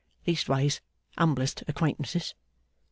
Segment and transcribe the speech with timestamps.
[0.25, 0.81] Leastways
[1.19, 2.33] humblest acquaintances.